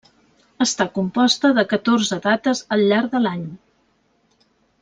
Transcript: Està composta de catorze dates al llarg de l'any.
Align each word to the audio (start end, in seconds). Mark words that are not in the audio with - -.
Està 0.65 0.87
composta 0.95 1.51
de 1.59 1.65
catorze 1.75 2.19
dates 2.25 2.65
al 2.77 2.85
llarg 2.93 3.15
de 3.15 3.25
l'any. 3.27 3.47